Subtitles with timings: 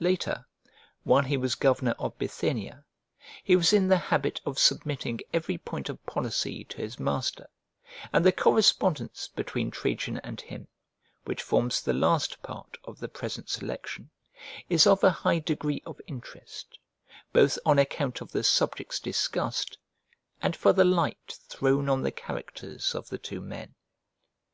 [0.00, 0.46] Later
[1.04, 2.86] while he was governor of Bithynia,
[3.44, 7.46] he was in the habit of submitting every point of policy to his master,
[8.10, 10.68] and the correspondence between Trajan and him,
[11.26, 14.08] which forms the last part of the present selection,
[14.70, 16.78] is of a high degree of interest,
[17.34, 19.76] both on account of the subjects discussed
[20.40, 23.74] and for the light thrown on the characters of the two men.